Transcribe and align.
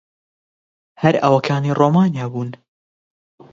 هەر 1.01 1.15
ئەوەکانی 1.23 1.75
ڕۆمانیا 1.79 2.25
بوون. 2.31 2.49